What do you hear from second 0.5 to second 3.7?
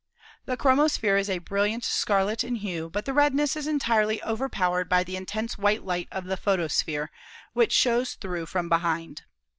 chromosphere is a brilliant scarlet in hue, but the redness is